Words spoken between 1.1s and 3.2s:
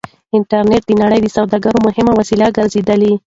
د سوداګرۍ مهمه وسيله ګرځېدلې ده.